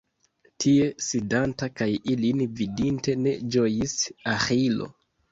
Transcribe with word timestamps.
Tie 0.63 0.85
sidanta, 1.07 1.67
kaj 1.81 1.87
ilin 2.13 2.41
vidinte 2.61 3.15
ne 3.25 3.33
ĝojis 3.57 3.93
Aĥilo. 4.33 4.89